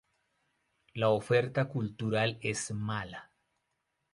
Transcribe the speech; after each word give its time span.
La 0.95 1.09
oferta 1.11 1.67
cultural 1.69 2.39
es 2.41 2.71
mala. 2.71 3.31